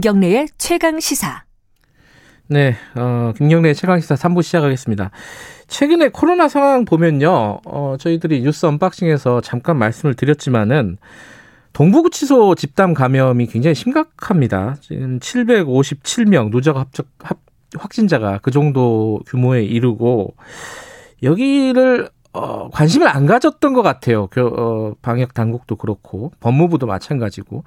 김경래의 0.00 0.48
최강 0.56 0.98
시사. 0.98 1.44
네, 2.46 2.74
어, 2.96 3.34
김경래 3.36 3.74
최강시사 3.74 4.14
3부 4.14 4.42
시작하겠습니다. 4.42 5.10
최근에 5.66 6.08
코로나 6.08 6.48
상황 6.48 6.86
보면요, 6.86 7.60
어, 7.66 7.96
저희들이 7.98 8.40
뉴스 8.40 8.64
언박싱에서 8.64 9.42
잠깐 9.42 9.76
말씀을 9.76 10.14
드렸지만은, 10.14 10.96
동부구치소 11.74 12.54
집단 12.54 12.94
감염이 12.94 13.46
굉장히 13.48 13.74
심각합니다. 13.74 14.76
지금 14.80 15.18
757명 15.18 16.50
누적 16.50 16.78
합적, 16.78 17.06
합, 17.18 17.36
확진자가 17.76 18.38
그 18.38 18.50
정도 18.50 19.20
규모에 19.26 19.64
이르고, 19.64 20.34
여기를, 21.22 22.08
어, 22.32 22.70
관심을 22.70 23.06
안 23.06 23.26
가졌던 23.26 23.74
것 23.74 23.82
같아요. 23.82 24.28
교, 24.28 24.46
어, 24.46 24.94
방역 25.02 25.34
당국도 25.34 25.76
그렇고, 25.76 26.32
법무부도 26.40 26.86
마찬가지고. 26.86 27.64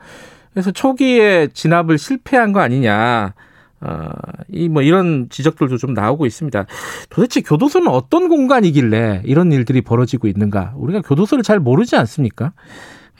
그래서 0.53 0.71
초기에 0.71 1.47
진압을 1.53 1.97
실패한 1.97 2.53
거 2.53 2.59
아니냐. 2.61 3.33
어, 3.81 4.09
이 4.49 4.69
뭐 4.69 4.81
이런 4.81 5.27
지적들도 5.29 5.77
좀 5.77 5.93
나오고 5.93 6.25
있습니다. 6.25 6.65
도대체 7.09 7.41
교도소는 7.41 7.87
어떤 7.89 8.29
공간이길래 8.29 9.23
이런 9.25 9.51
일들이 9.51 9.81
벌어지고 9.81 10.27
있는가? 10.27 10.73
우리가 10.77 11.01
교도소를 11.01 11.43
잘 11.43 11.59
모르지 11.59 11.95
않습니까? 11.97 12.53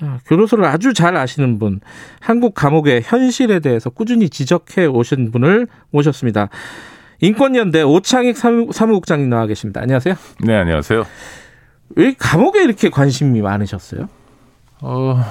어, 0.02 0.18
교도소를 0.26 0.64
아주 0.66 0.94
잘 0.94 1.18
아시는 1.18 1.60
분, 1.60 1.82
한국 2.22 2.54
감옥의 2.56 3.02
현실에 3.04 3.60
대해서 3.60 3.90
꾸준히 3.90 4.30
지적해 4.30 4.86
오신 4.86 5.32
분을 5.32 5.68
모셨습니다. 5.92 6.50
인권연대 7.20 7.82
오창익 7.84 8.38
사무국장님 8.38 9.30
나와 9.30 9.46
계십니다. 9.48 9.82
안녕하세요. 9.82 10.16
네, 10.46 10.56
안녕하세요. 10.56 11.04
왜 11.96 12.16
감옥에 12.18 12.64
이렇게 12.64 12.90
관심이 12.90 13.42
많으셨어요? 13.42 14.08
어, 14.82 15.22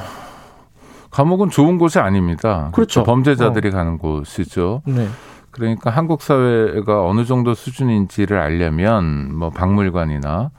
감옥은 1.12 1.50
좋은 1.50 1.78
곳이 1.78 1.98
아닙니다. 1.98 2.70
그렇죠. 2.72 3.04
범죄자들이 3.04 3.68
어. 3.68 3.70
가는 3.70 3.98
곳이죠. 3.98 4.82
네. 4.86 5.06
그러니까 5.50 5.90
한국 5.90 6.22
사회가 6.22 7.04
어느 7.04 7.24
정도 7.24 7.54
수준인지를 7.54 8.38
알려면 8.38 9.36
뭐 9.36 9.50
박물관이나 9.50 10.50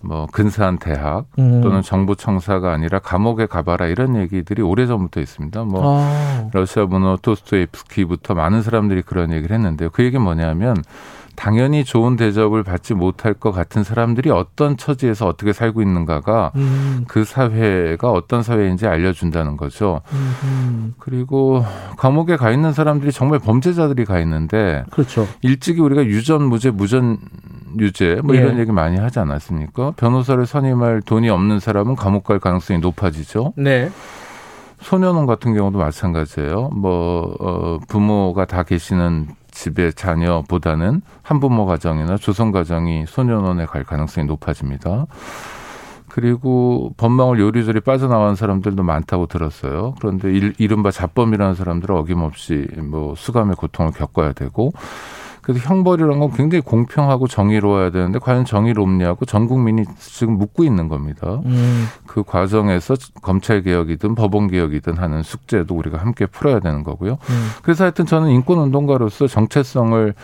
뭐 0.00 0.26
근사한 0.32 0.78
대학 0.78 1.26
음. 1.38 1.60
또는 1.60 1.80
정부 1.80 2.16
청사가 2.16 2.72
아니라 2.72 2.98
감옥에 2.98 3.46
가봐라 3.46 3.86
이런 3.86 4.16
얘기들이 4.16 4.60
오래 4.60 4.86
전부터 4.86 5.20
있습니다. 5.20 5.62
뭐 5.62 6.00
아. 6.00 6.48
러시아 6.52 6.86
문호 6.86 7.18
토스토옙스키부터 7.18 8.34
많은 8.34 8.62
사람들이 8.62 9.02
그런 9.02 9.32
얘기를 9.32 9.54
했는데요. 9.54 9.90
그 9.90 10.02
얘기는 10.02 10.22
뭐냐면 10.22 10.76
당연히 11.34 11.84
좋은 11.84 12.16
대접을 12.16 12.62
받지 12.62 12.94
못할 12.94 13.34
것 13.34 13.52
같은 13.52 13.82
사람들이 13.84 14.30
어떤 14.30 14.76
처지에서 14.76 15.26
어떻게 15.26 15.52
살고 15.52 15.82
있는가가 15.82 16.52
음. 16.56 17.04
그 17.08 17.24
사회가 17.24 18.10
어떤 18.10 18.42
사회인지 18.42 18.86
알려준다는 18.86 19.56
거죠. 19.56 20.02
음. 20.12 20.94
그리고 20.98 21.64
감옥에 21.96 22.36
가 22.36 22.50
있는 22.50 22.72
사람들이 22.72 23.12
정말 23.12 23.38
범죄자들이 23.38 24.04
가 24.04 24.20
있는데 24.20 24.84
그렇죠. 24.90 25.26
일찍이 25.42 25.80
우리가 25.80 26.04
유전 26.04 26.44
무죄 26.44 26.70
무전 26.70 27.18
유죄 27.78 28.20
뭐 28.22 28.34
이런 28.34 28.56
예. 28.56 28.60
얘기 28.60 28.72
많이 28.72 28.98
하지 28.98 29.18
않았습니까? 29.18 29.92
변호사를 29.96 30.44
선임할 30.44 31.02
돈이 31.02 31.30
없는 31.30 31.60
사람은 31.60 31.96
감옥 31.96 32.24
갈 32.24 32.38
가능성이 32.38 32.80
높아지죠. 32.80 33.54
네. 33.56 33.90
소년원 34.80 35.26
같은 35.26 35.54
경우도 35.54 35.78
마찬가지예요. 35.78 36.70
뭐 36.70 37.36
어, 37.40 37.78
부모가 37.88 38.44
다 38.44 38.62
계시는 38.64 39.28
집의 39.52 39.92
자녀보다는 39.94 41.02
한부모 41.22 41.66
가정이나 41.66 42.16
조성 42.16 42.50
가정이 42.50 43.04
소년원에 43.06 43.66
갈 43.66 43.84
가능성이 43.84 44.26
높아집니다. 44.26 45.06
그리고 46.08 46.92
법망을 46.98 47.40
요리조리 47.40 47.80
빠져나온 47.80 48.34
사람들도 48.34 48.82
많다고 48.82 49.26
들었어요. 49.26 49.94
그런데 49.98 50.30
이른바 50.58 50.90
자범이라는 50.90 51.54
사람들은 51.54 51.96
어김없이 51.96 52.66
뭐 52.82 53.14
수감의 53.14 53.56
고통을 53.56 53.92
겪어야 53.92 54.32
되고 54.32 54.72
그래서 55.42 55.68
형벌이라는 55.68 56.20
건 56.20 56.30
굉장히 56.32 56.62
공평하고 56.62 57.26
정의로워야 57.26 57.90
되는데 57.90 58.18
과연 58.20 58.44
정의롭냐고 58.44 59.24
전 59.26 59.48
국민이 59.48 59.84
지금 59.98 60.38
묻고 60.38 60.62
있는 60.64 60.88
겁니다. 60.88 61.40
음. 61.44 61.86
그 62.06 62.22
과정에서 62.22 62.94
검찰 63.22 63.62
개혁이든 63.62 64.14
법원 64.14 64.48
개혁이든 64.48 64.98
하는 64.98 65.22
숙제도 65.22 65.74
우리가 65.74 65.98
함께 65.98 66.26
풀어야 66.26 66.60
되는 66.60 66.84
거고요. 66.84 67.18
음. 67.28 67.50
그래서 67.62 67.84
하여튼 67.84 68.06
저는 68.06 68.30
인권 68.30 68.58
운동가로서 68.58 69.26
정체성을 69.26 70.14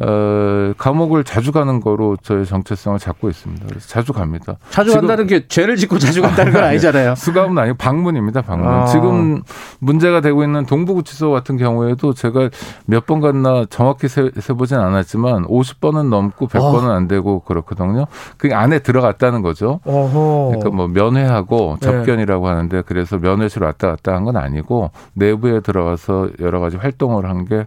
어, 0.00 0.72
감옥을 0.78 1.24
자주 1.24 1.50
가는 1.50 1.80
거로 1.80 2.16
저의 2.22 2.46
정체성을 2.46 2.98
잡고 2.98 3.28
있습니다. 3.28 3.66
그래서 3.68 3.88
자주 3.88 4.12
갑니다. 4.12 4.56
자주 4.70 4.92
간다는 4.94 5.26
게 5.26 5.48
죄를 5.48 5.76
짓고 5.76 5.98
자주 5.98 6.22
간다는 6.22 6.52
건 6.52 6.62
아니잖아요. 6.64 7.14
수감은 7.16 7.58
아니고 7.58 7.76
방문입니다. 7.78 8.42
방문. 8.42 8.68
아. 8.68 8.84
지금 8.86 9.42
문제가 9.80 10.20
되고 10.20 10.42
있는 10.44 10.66
동부구치소 10.66 11.30
같은 11.32 11.56
경우에도 11.56 12.14
제가 12.14 12.50
몇 12.86 13.08
번 13.08 13.20
갔나 13.20 13.64
정확히 13.70 14.06
세, 14.06 14.30
세보진 14.38 14.76
않았지만 14.78 15.46
50번은 15.46 16.10
넘고 16.10 16.46
100번은 16.48 16.88
어. 16.88 16.92
안 16.92 17.08
되고 17.08 17.40
그렇거든요. 17.40 18.04
그 18.36 18.50
안에 18.54 18.80
들어갔다는 18.80 19.40
거죠. 19.40 19.80
어허. 19.84 20.48
그러니까 20.50 20.70
뭐 20.70 20.88
면회하고 20.88 21.78
네. 21.80 21.86
접견이라고 21.86 22.44
네. 22.46 22.54
하는데 22.54 22.82
그래서 22.82 23.16
면회실 23.16 23.62
왔다 23.64 23.88
갔다 23.88 24.12
한 24.14 24.24
건 24.28 24.36
아니고 24.36 24.90
내부에 25.14 25.60
들어가서 25.60 26.28
여러 26.40 26.60
가지 26.60 26.76
활동을 26.76 27.24
한게 27.30 27.66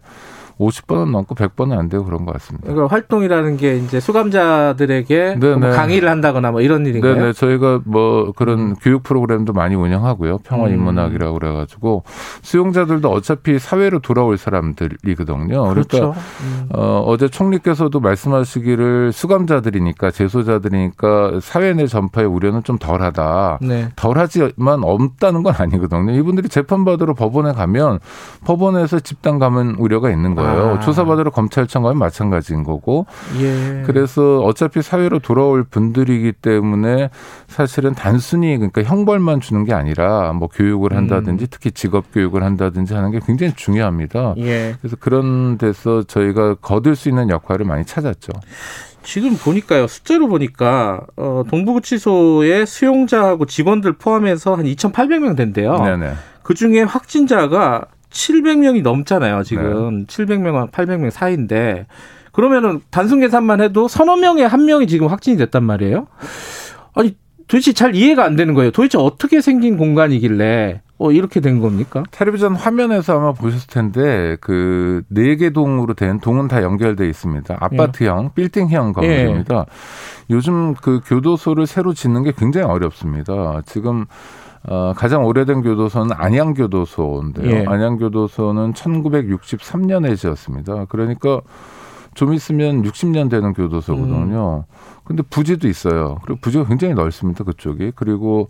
50번은 0.60 1.12
넘고 1.12 1.36
100번은 1.36 1.78
안 1.78 1.90
되고 1.90 2.04
그런 2.04 2.26
것 2.26 2.34
같습니다. 2.34 2.68
그러니까 2.68 2.94
활동이라는 2.94 3.58
게 3.58 3.78
이제 3.78 4.00
수감자들에게 4.00 5.36
뭐 5.36 5.72
강의를 5.72 6.10
한다거나 6.10 6.52
뭐 6.52 6.62
이런 6.62 6.86
일인가요? 6.86 7.16
네네. 7.16 7.34
저희가 7.34 7.82
뭐 7.86 8.32
그런 8.36 8.60
음. 8.60 8.76
교육 8.82 9.04
프로그램도 9.04 9.54
많이 9.54 9.76
운영하고요. 9.76 10.40
평화 10.40 10.70
인문학이라고 10.70 11.34
음. 11.34 11.40
그래가지고 11.40 12.04
수용자들도 12.42 13.10
어차피 13.10 13.60
사회로 13.60 14.00
돌아올 14.00 14.38
사람들이거든요. 14.38 15.48
그러니까 15.48 15.74
그렇죠. 15.74 16.14
음. 16.44 16.70
어, 16.74 17.04
어제 17.06 17.28
총리께서도 17.28 18.00
말씀하시기를 18.00 19.12
수감자들이니까 19.12 20.12
재소자들이니까 20.12 21.40
사회 21.42 21.74
내 21.74 21.88
전파의 21.88 22.28
우려는 22.28 22.64
좀 22.64 22.78
덜하다. 22.78 23.60
네. 23.62 23.90
덜하지만 23.96 24.84
없다는 24.84 25.44
건 25.44 25.54
아니거든요. 25.58 26.12
이분들이 26.12 26.50
재판받으러 26.50 27.14
법원에 27.14 27.54
가면 27.54 28.00
법원에서 28.46 29.00
집단 29.00 29.40
감은 29.40 29.76
우려가 29.78 30.10
있는 30.10 30.36
거예요. 30.36 30.41
거예요. 30.42 30.76
아. 30.76 30.80
조사받으러 30.80 31.32
검찰청 31.32 31.84
가면 31.84 31.98
마찬가지인 31.98 32.64
거고. 32.64 33.06
예. 33.40 33.84
그래서 33.86 34.40
어차피 34.40 34.82
사회로 34.82 35.20
돌아올 35.20 35.64
분들이기 35.64 36.34
때문에 36.34 37.10
사실은 37.48 37.94
단순히 37.94 38.56
그러니까 38.58 38.84
형벌만 38.84 39.42
주는 39.42 39.64
게 39.66 39.74
아니라 39.74 40.34
뭐 40.34 40.48
교육을 40.48 40.96
한다든지 40.96 41.46
음. 41.46 41.48
특히 41.50 41.72
직업 41.72 42.12
교육을 42.14 42.44
한다든지 42.44 42.94
하는 42.94 43.12
게 43.12 43.20
굉장히 43.26 43.54
중요합니다. 43.56 44.36
예. 44.38 44.76
그래서 44.82 44.96
그런 45.00 45.58
데서 45.58 46.04
저희가 46.04 46.56
거둘 46.56 46.96
수 46.96 47.10
있는 47.10 47.30
역할을 47.30 47.66
많이 47.66 47.86
찾았죠. 47.86 48.32
지금 49.04 49.36
보니까요 49.36 49.88
숫자로 49.88 50.28
보니까 50.28 51.02
어, 51.18 51.44
동부구치소의 51.50 52.68
수용자하고 52.68 53.46
직원들 53.46 53.94
포함해서 53.94 54.56
한 54.56 54.66
2,800명 54.66 55.36
된대요. 55.36 55.78
네네. 55.78 56.14
그 56.44 56.54
중에 56.54 56.84
확진자가 56.84 57.86
700명이 58.12 58.82
넘잖아요, 58.84 59.44
지금. 59.44 60.00
네. 60.00 60.06
700명, 60.06 60.72
800명 60.72 61.10
사이인데. 61.10 61.88
그러면은 62.32 62.80
단순 62.92 63.20
계산만 63.20 63.62
해도 63.62 63.88
서너 63.88 64.16
명에 64.16 64.44
한 64.44 64.66
명이 64.66 64.88
지금 64.88 65.08
확진이 65.08 65.38
됐단 65.38 65.64
말이에요. 65.64 66.08
아니, 66.94 67.16
도대체 67.48 67.74
잘 67.74 67.96
이해가 67.96 68.24
안 68.24 68.36
되는 68.38 68.54
거예요. 68.54 68.72
도대체 68.72 68.98
어떻게 68.98 69.42
생긴 69.42 69.76
공간이길래 69.78 70.82
어, 71.00 71.12
이렇게 71.12 71.42
된 71.42 71.60
겁니까? 71.60 72.04
텔레비전 72.12 72.56
화면에서 72.56 73.18
아마 73.18 73.34
보셨을 73.34 73.68
텐데 73.68 74.38
그 74.40 75.04
네 75.12 75.36
개 75.36 75.50
동으로 75.50 75.94
된 75.96 76.20
동은 76.22 76.48
다 76.48 76.62
연결돼 76.62 77.10
있습니다. 77.10 77.58
아파트형, 77.60 78.26
예. 78.26 78.30
빌딩형 78.36 78.94
건물입니다. 78.94 79.56
예. 79.58 79.66
요즘 80.30 80.74
그 80.76 81.02
교도소를 81.06 81.66
새로 81.68 81.94
짓는 81.94 82.24
게 82.24 82.32
굉장히 82.38 82.68
어렵습니다. 82.68 83.62
지금 83.66 84.06
어, 84.68 84.94
가장 84.96 85.26
오래된 85.26 85.62
교도소는 85.62 86.16
안양교도소인데요. 86.18 87.50
예. 87.50 87.66
안양교도소는 87.68 88.74
1963년에 88.74 90.16
지었습니다. 90.16 90.86
그러니까 90.86 91.42
좀 92.14 92.34
있으면 92.34 92.84
60년 92.84 93.30
되는 93.30 93.54
교도소거든요. 93.54 94.66
음. 94.68 94.74
근데 95.04 95.24
부지도 95.24 95.68
있어요. 95.68 96.18
그리고 96.24 96.40
부지가 96.42 96.66
굉장히 96.66 96.94
넓습니다. 96.94 97.44
그쪽이. 97.44 97.94
그리고 97.96 98.50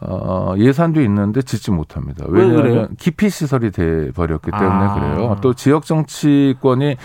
어, 0.00 0.54
예산도 0.56 1.00
있는데 1.02 1.42
짓지 1.42 1.70
못합니다. 1.70 2.24
왜냐하면 2.28 2.88
기피 2.98 3.30
시설이 3.30 3.70
돼 3.70 4.10
버렸기 4.10 4.50
때문에 4.50 4.68
아. 4.68 4.94
그래요. 4.94 5.36
또 5.40 5.54
지역 5.54 5.84
정치권이 5.84 6.96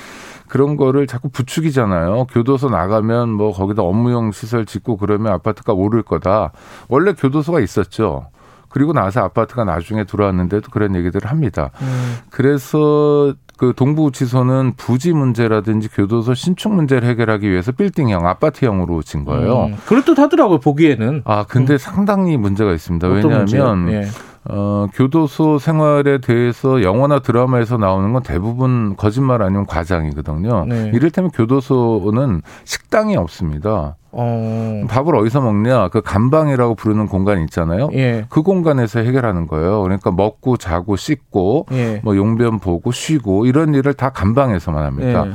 그런 0.48 0.75
거를 0.75 1.06
자꾸 1.06 1.30
부추기잖아요. 1.30 2.25
교도소 2.25 2.69
나가면 2.69 3.30
뭐 3.30 3.51
거기다 3.51 3.84
업무용 3.84 4.31
시설 4.31 4.66
짓고 4.66 4.98
그러면 4.98 5.34
아파트가 5.34 5.74
오를 5.74 6.01
거다. 6.01 6.51
원래 6.88 7.13
교도소가 7.13 7.60
있었죠. 7.60 8.28
그리고 8.69 8.94
나서 8.94 9.21
아파트가 9.21 9.63
나중에 9.63 10.06
들어왔는데도 10.06 10.69
그런 10.71 10.95
얘기들을 10.95 11.30
합니다. 11.30 11.71
음. 11.81 12.18
그래서 12.30 13.33
그 13.57 13.74
동부지소는 13.75 14.74
부지 14.77 15.12
문제라든지 15.12 15.89
교도소 15.89 16.33
신축 16.33 16.74
문제를 16.74 17.07
해결하기 17.10 17.50
위해서 17.50 17.74
빌딩형 17.74 18.25
아파트형으로 18.25 19.01
진 19.01 19.25
거예요. 19.25 19.66
음. 19.66 19.75
그렇듯 19.86 20.18
하더라고요 20.18 20.60
보기에는. 20.60 21.24
아 21.25 21.44
근데 21.44 21.74
음. 21.74 21.77
상당히 21.77 22.38
문제가 22.38 22.71
있습니다. 22.71 23.07
왜냐하면 23.07 23.92
예. 23.92 24.06
어, 24.45 24.88
교도소 24.94 25.60
생활에 25.60 26.19
대해서 26.19 26.81
영화나 26.81 27.19
드라마에서 27.19 27.77
나오는 27.77 28.13
건 28.13 28.24
대부분 28.24 28.95
거짓말 28.95 29.42
아니면 29.42 29.65
과장이거든요. 29.65 30.65
네. 30.68 30.92
이를테면 30.94 31.30
교도소는 31.31 32.42
식당이 32.63 33.18
없습니다. 33.18 33.98
어... 34.11 34.83
밥을 34.89 35.15
어디서 35.15 35.41
먹냐? 35.41 35.89
그 35.89 36.01
감방이라고 36.01 36.75
부르는 36.75 37.07
공간 37.07 37.41
있잖아요. 37.44 37.89
예. 37.94 38.25
그 38.29 38.41
공간에서 38.41 39.00
해결하는 39.00 39.47
거예요. 39.47 39.81
그러니까 39.81 40.11
먹고 40.11 40.57
자고 40.57 40.95
씻고 40.95 41.67
예. 41.71 42.01
뭐 42.03 42.15
용변 42.15 42.59
보고 42.59 42.91
쉬고 42.91 43.45
이런 43.45 43.73
일을 43.73 43.94
다 43.94 44.09
감방에서만 44.09 44.85
합니다. 44.85 45.25
예. 45.27 45.31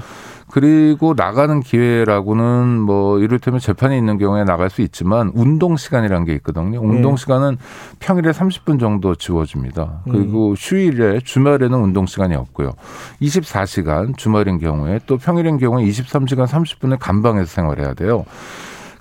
그리고 0.55 1.15
나가는 1.17 1.59
기회라고는 1.59 2.79
뭐 2.79 3.19
이를테면 3.19 3.59
재판이 3.59 3.99
있는 3.99 4.19
경우에 4.19 4.45
나갈 4.45 4.71
수 4.71 4.83
있지만 4.83 5.33
운동 5.35 5.77
시간이라는 5.77 6.25
게 6.25 6.33
있거든요. 6.35 6.81
운동 6.81 7.17
네. 7.17 7.21
시간은 7.21 7.56
평일에 7.99 8.31
30분 8.31 8.79
정도 8.79 9.17
지워집니다. 9.17 10.03
그리고 10.05 10.51
음. 10.51 10.55
휴일에 10.56 11.19
주말에는 11.25 11.77
운동 11.77 12.06
시간이 12.06 12.37
없고요. 12.37 12.71
24시간 13.21 14.17
주말인 14.17 14.61
경우에 14.61 15.01
또 15.09 15.17
평일인 15.17 15.59
경우에 15.59 15.85
23시간 15.87 16.47
30분을 16.47 16.99
감방에서 17.01 17.47
생활해야 17.47 17.95
돼요. 17.95 18.25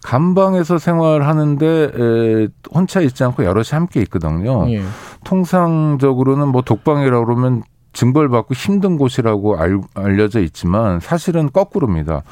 감방에서 0.03 0.79
생활하는데 0.79 1.65
에, 1.67 2.47
혼자 2.73 2.99
있지 3.01 3.23
않고 3.23 3.45
여럿이 3.45 3.67
함께 3.73 4.01
있거든요. 4.01 4.67
예. 4.71 4.81
통상적으로는 5.23 6.47
뭐 6.47 6.63
독방이라고 6.63 7.25
그러면 7.25 7.61
징벌받고 7.93 8.53
힘든 8.53 8.97
곳이라고 8.97 9.57
알, 9.57 9.79
알려져 9.93 10.41
있지만 10.41 10.99
사실은 10.99 11.51
거꾸로입니다. 11.51 12.23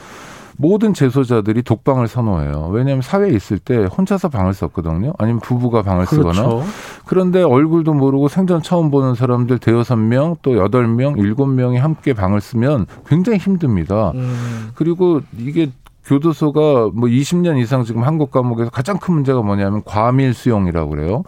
모든 0.58 0.94
재소자들이 0.94 1.64
독방을 1.64 2.08
선호해요. 2.08 2.70
왜냐하면 2.72 3.02
사회에 3.02 3.32
있을 3.32 3.58
때 3.58 3.86
혼자서 3.86 4.30
방을 4.30 4.54
썼거든요. 4.54 5.14
아니면 5.18 5.40
부부가 5.40 5.82
방을 5.82 6.06
그렇죠. 6.06 6.34
쓰거나. 6.34 6.64
그런데 7.06 7.42
얼굴도 7.42 7.94
모르고 7.94 8.28
생전 8.28 8.62
처음 8.62 8.92
보는 8.92 9.16
사람들 9.16 9.58
대여섯 9.58 9.98
명, 9.98 10.36
또 10.44 10.58
여덟 10.58 10.88
명, 10.88 11.16
일곱 11.18 11.48
명이 11.48 11.78
함께 11.78 12.14
방을 12.14 12.42
쓰면 12.42 12.86
굉장히 13.08 13.40
힘듭니다. 13.40 14.12
음. 14.14 14.70
그리고 14.76 15.22
이게 15.38 15.72
교도소가 16.06 16.92
뭐 16.94 17.10
20년 17.10 17.60
이상 17.60 17.84
지금 17.84 18.04
한국 18.04 18.32
감옥에서 18.32 18.70
가장 18.70 18.98
큰 18.98 19.16
문제가 19.16 19.42
뭐냐면 19.42 19.82
과밀 19.86 20.34
수용이라고 20.34 20.90
그래요. 20.90 21.24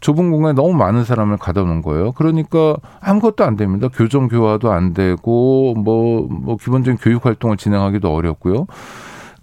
좁은 0.00 0.30
공간에 0.30 0.54
너무 0.54 0.74
많은 0.74 1.04
사람을 1.04 1.36
가다 1.36 1.62
놓은 1.62 1.82
거예요. 1.82 2.12
그러니까 2.12 2.76
아무것도 3.00 3.44
안 3.44 3.56
됩니다. 3.56 3.88
교정 3.92 4.28
교화도 4.28 4.72
안 4.72 4.94
되고 4.94 5.74
뭐, 5.74 6.26
뭐 6.28 6.56
기본적인 6.56 6.98
교육 6.98 7.26
활동을 7.26 7.56
진행하기도 7.56 8.12
어렵고요. 8.12 8.66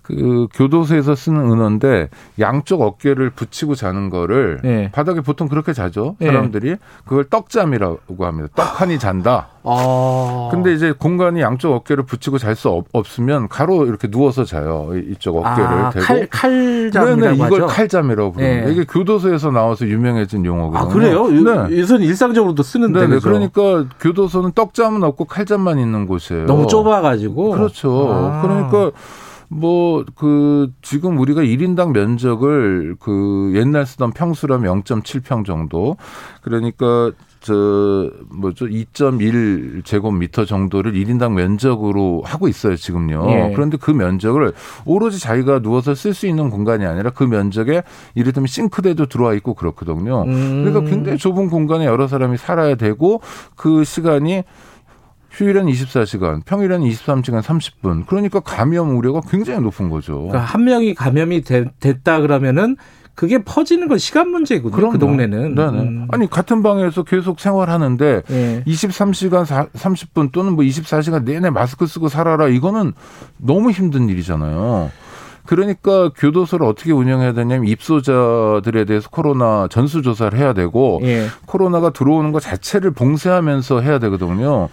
그 0.03 0.47
교도소에서 0.53 1.15
쓰는 1.15 1.49
은어인데 1.49 2.09
양쪽 2.39 2.81
어깨를 2.81 3.29
붙이고 3.29 3.73
자는 3.73 4.09
거를 4.09 4.59
네. 4.61 4.91
바닥에 4.91 5.21
보통 5.21 5.47
그렇게 5.47 5.71
자죠 5.71 6.17
예. 6.21 6.27
사람들이 6.27 6.71
네. 6.71 6.77
그걸 7.05 7.23
떡잠이라고 7.23 8.25
합니다. 8.25 8.49
떡하니 8.55 8.99
잔다. 8.99 9.47
아. 9.63 10.49
근데 10.51 10.73
이제 10.73 10.91
공간이 10.91 11.39
양쪽 11.39 11.73
어깨를 11.73 12.03
붙이고 12.03 12.37
잘 12.37 12.53
수 12.53 12.83
없으면 12.91 13.47
가로 13.47 13.85
이렇게 13.87 14.09
누워서 14.09 14.43
자요. 14.43 14.91
이쪽 15.09 15.37
어깨를 15.37 15.63
아, 15.65 15.89
대고 15.89 16.05
칼, 16.05 16.27
칼잠이라고 16.29 17.15
네네, 17.15 17.35
이걸 17.35 17.63
하죠? 17.63 17.67
칼잠이라고 17.67 18.31
부릅니다. 18.33 18.65
네. 18.67 18.71
이게 18.71 18.83
교도소에서 18.83 19.49
나와서 19.51 19.87
유명해진 19.87 20.45
용어거든요. 20.45 20.89
아 20.89 20.93
그래요? 20.93 21.27
네. 21.29 21.75
이선 21.77 22.01
일상적으로도 22.01 22.61
쓰는데. 22.61 23.07
네, 23.07 23.19
그러니까 23.19 23.85
교도소는 24.01 24.51
떡잠은 24.51 25.03
없고 25.03 25.25
칼잠만 25.25 25.79
있는 25.79 26.05
곳이에요. 26.05 26.45
너무 26.45 26.67
좁아가지고. 26.67 27.51
그렇죠. 27.51 28.09
아. 28.11 28.41
그러니까. 28.41 28.91
뭐, 29.53 30.03
그, 30.15 30.71
지금 30.81 31.17
우리가 31.17 31.41
1인당 31.41 31.91
면적을 31.93 32.95
그 32.99 33.51
옛날 33.55 33.85
쓰던 33.85 34.11
평수라면 34.11 34.83
0.7평 34.83 35.45
정도. 35.45 35.97
그러니까 36.41 37.11
저 37.43 38.09
뭐죠 38.29 38.67
2.1 38.67 39.83
제곱미터 39.83 40.45
정도를 40.45 40.93
1인당 40.93 41.33
면적으로 41.33 42.21
하고 42.25 42.47
있어요 42.47 42.77
지금요. 42.77 43.25
예. 43.29 43.51
그런데 43.53 43.75
그 43.75 43.91
면적을 43.91 44.53
오로지 44.85 45.19
자기가 45.19 45.59
누워서 45.59 45.93
쓸 45.93 46.13
수 46.13 46.25
있는 46.25 46.49
공간이 46.49 46.85
아니라 46.85 47.09
그 47.09 47.25
면적에 47.25 47.83
이를테면 48.15 48.47
싱크대도 48.47 49.07
들어와 49.07 49.33
있고 49.33 49.55
그렇거든요. 49.55 50.23
음. 50.23 50.63
그러니까 50.63 50.89
굉장히 50.89 51.17
좁은 51.17 51.49
공간에 51.49 51.85
여러 51.85 52.07
사람이 52.07 52.37
살아야 52.37 52.75
되고 52.75 53.19
그 53.57 53.83
시간이 53.83 54.43
휴일은 55.33 55.65
24시간, 55.65 56.45
평일은 56.45 56.81
23시간 56.81 57.41
30분. 57.41 58.05
그러니까 58.05 58.39
감염 58.39 58.95
우려가 58.95 59.19
굉장히 59.27 59.61
높은 59.61 59.89
거죠. 59.89 60.27
그러니까 60.27 60.39
한 60.39 60.63
명이 60.63 60.93
감염이 60.93 61.41
되, 61.41 61.65
됐다 61.79 62.21
그러면은 62.21 62.77
그게 63.15 63.43
퍼지는 63.43 63.87
건 63.87 63.97
시간 63.97 64.29
문제거든요. 64.29 64.71
그 64.71 64.75
그럼요. 64.75 64.93
그 64.93 64.99
동네는. 64.99 65.55
네네. 65.55 65.79
음. 65.79 66.07
아니 66.11 66.29
같은 66.29 66.63
방에서 66.63 67.03
계속 67.03 67.39
생활하는데 67.39 68.21
네. 68.27 68.63
23시간 68.65 69.45
4, 69.45 69.67
30분 69.67 70.31
또는 70.31 70.53
뭐 70.53 70.63
24시간 70.63 71.23
내내 71.23 71.49
마스크 71.49 71.85
쓰고 71.85 72.09
살아라 72.09 72.47
이거는 72.47 72.93
너무 73.37 73.71
힘든 73.71 74.09
일이잖아요. 74.09 74.91
그러니까 75.45 76.09
교도소를 76.09 76.65
어떻게 76.65 76.91
운영해야 76.91 77.33
되냐면 77.33 77.67
입소자들에 77.67 78.85
대해서 78.85 79.09
코로나 79.09 79.67
전수조사를 79.69 80.37
해야 80.39 80.53
되고 80.53 81.01
예. 81.03 81.27
코로나가 81.45 81.89
들어오는 81.89 82.31
것 82.31 82.39
자체를 82.39 82.91
봉쇄하면서 82.91 83.81
해야 83.81 83.99
되거든요. 83.99 84.69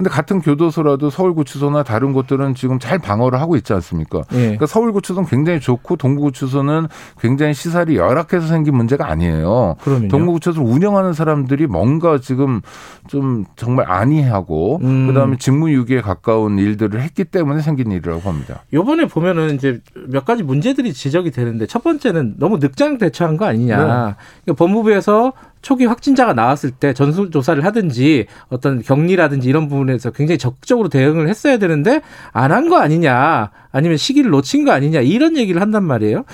근데 0.00 0.08
같은 0.08 0.40
교도소라도 0.40 1.10
서울구치소나 1.10 1.82
다른 1.82 2.14
곳들은 2.14 2.54
지금 2.54 2.78
잘 2.78 2.98
방어를 2.98 3.38
하고 3.38 3.54
있지 3.56 3.74
않습니까? 3.74 4.22
예. 4.32 4.38
그러니까 4.38 4.64
서울구치소는 4.64 5.28
굉장히 5.28 5.60
좋고 5.60 5.96
동구구치소는 5.96 6.86
굉장히 7.20 7.52
시설이 7.52 7.96
열악해서 7.96 8.46
생긴 8.46 8.76
문제가 8.76 9.10
아니에요. 9.10 9.76
그럼요. 9.82 10.08
동구구치소를 10.08 10.66
운영하는 10.66 11.12
사람들이 11.12 11.66
뭔가 11.66 12.16
지금 12.18 12.62
좀 13.08 13.44
정말 13.56 13.90
안이하고 13.90 14.80
음. 14.82 15.08
그다음에 15.08 15.36
직무유기에 15.36 16.00
가까운 16.00 16.58
일들을 16.58 16.98
했기 17.02 17.24
때문에 17.24 17.60
생긴 17.60 17.90
일이라고 17.90 18.22
봅니다. 18.22 18.62
요번에 18.72 19.04
보면은 19.06 19.54
이제 19.54 19.82
몇 20.08 20.24
가지 20.24 20.42
문제들이 20.42 20.94
지적이 20.94 21.30
되는데 21.30 21.66
첫 21.66 21.84
번째는 21.84 22.36
너무 22.38 22.56
늑장 22.56 22.96
대처한 22.96 23.36
거 23.36 23.44
아니냐. 23.44 23.76
네. 23.76 23.82
그러니까 23.82 24.16
법무부에서 24.56 25.34
초기 25.62 25.84
확진자가 25.84 26.32
나왔을 26.32 26.70
때 26.70 26.92
전수조사를 26.94 27.64
하든지 27.64 28.26
어떤 28.48 28.82
격리라든지 28.82 29.48
이런 29.48 29.68
부분에서 29.68 30.10
굉장히 30.10 30.38
적극적으로 30.38 30.88
대응을 30.88 31.28
했어야 31.28 31.58
되는데 31.58 32.00
안 32.32 32.50
한 32.52 32.68
거 32.68 32.78
아니냐 32.78 33.50
아니면 33.72 33.96
시기를 33.96 34.30
놓친 34.30 34.64
거 34.64 34.72
아니냐 34.72 35.00
이런 35.00 35.36
얘기를 35.36 35.60
한단 35.60 35.84
말이에요. 35.84 36.24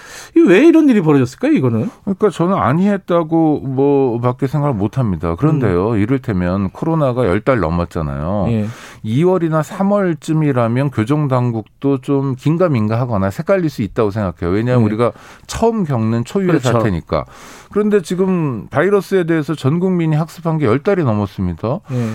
왜 0.46 0.64
이런 0.66 0.88
일이 0.88 1.00
벌어졌을까요 1.00 1.52
이거는? 1.52 1.90
그러니까 2.04 2.30
저는 2.30 2.54
아니했다고 2.56 3.60
뭐 3.60 4.20
밖에 4.20 4.46
생각을 4.46 4.74
못 4.74 4.98
합니다. 4.98 5.34
그런데요 5.36 5.90
음. 5.92 5.98
이를테면 5.98 6.70
코로나가 6.70 7.26
열 7.26 7.40
달 7.46 7.60
넘었잖아요. 7.60 8.46
예. 8.48 8.66
2월이나 9.06 9.62
3월쯤이라면 9.62 10.90
교정 10.92 11.28
당국도 11.28 12.00
좀 12.00 12.34
긴가민가 12.34 12.98
하거나 12.98 13.30
색깔릴 13.30 13.70
수 13.70 13.82
있다고 13.82 14.10
생각해요. 14.10 14.54
왜냐하면 14.54 14.82
예. 14.82 14.86
우리가 14.86 15.12
처음 15.46 15.84
겪는 15.84 16.24
초유의 16.24 16.48
그렇죠. 16.48 16.72
사태니까. 16.72 17.24
그런데 17.70 18.02
지금 18.02 18.66
바이러스에 18.68 19.24
대해서 19.24 19.54
전 19.54 19.78
국민이 19.78 20.16
학습한 20.16 20.58
게 20.58 20.66
열달이 20.66 21.04
넘었습니다. 21.04 21.80
네. 21.88 22.12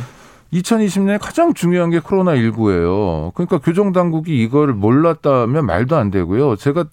2020년에 0.54 1.18
가장 1.22 1.54
중요한 1.54 1.92
게 1.92 2.02
코로나19예요. 2.02 3.34
그러니까 3.34 3.60
교정당국이 3.60 4.44
이걸 4.44 4.74
몰랐다면 4.74 5.66
말도 5.66 5.96
안 5.96 6.12
되고요. 6.12 6.58
제가 6.58 6.86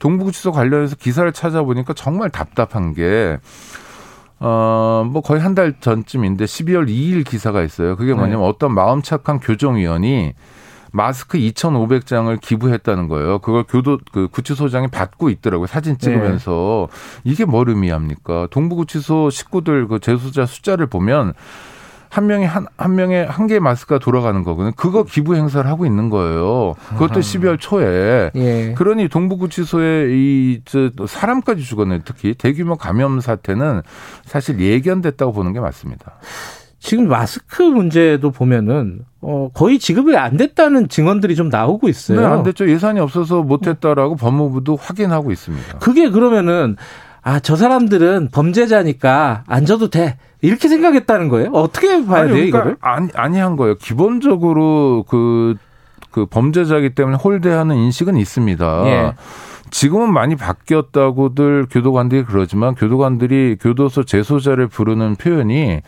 동부구치소 0.00 0.50
관련해서 0.50 0.96
기사를 0.96 1.30
찾아보니까 1.32 1.94
정말 1.94 2.30
답답한 2.30 2.92
게 2.92 3.38
어, 4.40 5.06
뭐 5.10 5.22
거의 5.22 5.40
한 5.40 5.54
달 5.54 5.74
전쯤인데 5.80 6.44
12월 6.44 6.88
2일 6.88 7.24
기사가 7.24 7.62
있어요. 7.62 7.96
그게 7.96 8.12
뭐냐면 8.14 8.40
네. 8.40 8.46
어떤 8.48 8.74
마음 8.74 9.02
착한 9.02 9.38
교정위원이 9.40 10.34
마스크 10.92 11.38
2,500장을 11.38 12.40
기부했다는 12.40 13.08
거예요. 13.08 13.38
그걸 13.40 13.64
교도 13.64 13.98
그 14.12 14.28
구치소장이 14.28 14.88
받고 14.88 15.28
있더라고요. 15.30 15.66
사진 15.66 15.98
찍으면서 15.98 16.88
네. 16.90 17.30
이게 17.30 17.44
뭘 17.44 17.68
의미합니까? 17.68 18.48
동부구치소 18.50 19.30
식구들 19.30 19.88
그 19.88 19.98
재소자 20.00 20.46
숫자를 20.46 20.86
보면 20.86 21.34
한 22.14 22.28
명이 22.28 22.44
한, 22.44 22.66
한 22.76 22.94
명의 22.94 23.26
한 23.26 23.48
개의 23.48 23.58
마스크가 23.58 23.98
돌아가는 23.98 24.44
거거든요. 24.44 24.72
그거 24.76 25.02
기부 25.02 25.34
행사를 25.34 25.68
하고 25.68 25.84
있는 25.84 26.10
거예요. 26.10 26.74
그것도 26.90 27.14
아하. 27.14 27.20
12월 27.20 27.58
초에. 27.58 28.30
예. 28.36 28.72
그러니 28.74 29.08
동부구치소에 29.08 30.10
이, 30.10 30.60
저, 30.64 30.90
사람까지 31.08 31.64
죽었네요. 31.64 32.00
특히 32.04 32.34
대규모 32.34 32.76
감염 32.76 33.18
사태는 33.18 33.82
사실 34.24 34.60
예견됐다고 34.60 35.32
보는 35.32 35.52
게 35.54 35.58
맞습니다. 35.58 36.12
지금 36.78 37.08
마스크 37.08 37.62
문제도 37.62 38.30
보면은 38.30 39.00
어 39.20 39.48
거의 39.52 39.80
지급이 39.80 40.16
안 40.16 40.36
됐다는 40.36 40.88
증언들이 40.88 41.34
좀 41.34 41.48
나오고 41.48 41.88
있어요. 41.88 42.20
네, 42.20 42.26
안 42.26 42.44
됐죠. 42.44 42.70
예산이 42.70 43.00
없어서 43.00 43.42
못 43.42 43.66
했다라고 43.66 44.14
법무부도 44.14 44.76
확인하고 44.76 45.32
있습니다. 45.32 45.78
그게 45.78 46.10
그러면은 46.10 46.76
아, 47.24 47.40
저 47.40 47.56
사람들은 47.56 48.28
범죄자니까 48.32 49.44
안 49.46 49.64
줘도 49.64 49.88
돼. 49.88 50.18
이렇게 50.42 50.68
생각했다는 50.68 51.30
거예요? 51.30 51.50
어떻게 51.52 52.04
봐야 52.04 52.24
돼요, 52.24 52.34
그러니까 52.34 52.58
이거를? 52.58 52.76
아니, 52.82 53.08
아니 53.14 53.38
한 53.38 53.56
거예요. 53.56 53.76
기본적으로 53.76 55.06
그, 55.08 55.54
그 56.10 56.26
범죄자이기 56.26 56.94
때문에 56.94 57.16
홀대하는 57.16 57.76
인식은 57.76 58.18
있습니다. 58.18 58.82
예. 58.86 59.14
지금은 59.70 60.12
많이 60.12 60.36
바뀌었다고들 60.36 61.66
교도관들이 61.70 62.24
그러지만 62.24 62.74
교도관들이 62.74 63.56
교도소 63.58 64.04
재소자를 64.04 64.68
부르는 64.68 65.16
표현이 65.16 65.80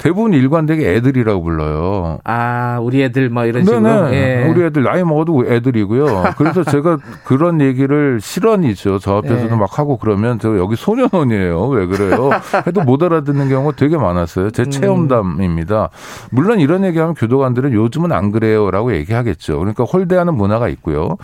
대부분 0.00 0.32
일관되게 0.32 0.94
애들이라고 0.94 1.42
불러요. 1.42 2.18
아, 2.24 2.78
우리 2.80 3.02
애들 3.02 3.28
뭐 3.28 3.44
이런 3.44 3.66
식으로. 3.66 4.14
예. 4.14 4.46
우리 4.48 4.64
애들 4.64 4.82
나이 4.82 5.04
먹어도 5.04 5.44
애들이고요. 5.46 6.24
그래서 6.38 6.64
제가 6.64 6.96
그런 7.24 7.60
얘기를 7.60 8.18
실언이죠. 8.18 8.98
저 8.98 9.18
앞에서도 9.18 9.54
예. 9.54 9.58
막 9.58 9.78
하고 9.78 9.98
그러면 9.98 10.38
저 10.38 10.56
여기 10.56 10.74
소년원이에요. 10.74 11.68
왜 11.68 11.84
그래요? 11.86 12.30
해도 12.66 12.80
못 12.82 13.02
알아듣는 13.02 13.50
경우가 13.50 13.76
되게 13.76 13.98
많았어요. 13.98 14.50
제 14.52 14.62
음. 14.62 14.70
체험담입니다. 14.70 15.90
물론 16.30 16.60
이런 16.60 16.82
얘기하면 16.86 17.14
교도관들은 17.14 17.74
요즘은 17.74 18.10
안 18.10 18.32
그래요라고 18.32 18.94
얘기하겠죠. 18.94 19.58
그러니까 19.58 19.84
홀대하는 19.84 20.34
문화가 20.34 20.68
있고요. 20.68 21.18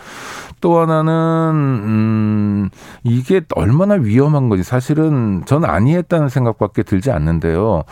또 0.61 0.79
하나는 0.79 1.11
음 1.13 2.69
이게 3.03 3.41
얼마나 3.55 3.95
위험한 3.95 4.49
건지 4.49 4.63
사실은 4.63 5.41
저는 5.45 5.67
아니했다는 5.67 6.29
생각밖에 6.29 6.83
들지 6.83 7.09
않는데요. 7.09 7.83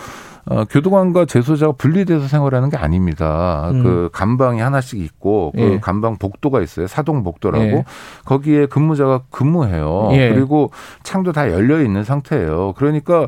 어, 0.48 0.64
교도관과 0.66 1.26
재소자가 1.26 1.74
분리돼서 1.74 2.28
생활하는 2.28 2.70
게 2.70 2.78
아닙니다. 2.78 3.70
음. 3.72 3.84
그 3.84 4.10
감방이 4.14 4.60
하나씩 4.60 5.00
있고 5.00 5.52
그 5.56 5.62
예. 5.62 5.80
감방 5.80 6.18
복도가 6.18 6.62
있어요. 6.62 6.88
사동 6.88 7.24
복도라고 7.24 7.64
예. 7.64 7.86
거기에 8.26 8.68
근무자가 8.68 9.22
근무해요. 9.32 10.10
예. 10.12 10.30
그리고 10.30 10.72
창도 11.04 11.32
다 11.32 11.52
열려 11.52 11.82
있는 11.82 12.04
상태예요. 12.04 12.74
그러니까 12.74 13.28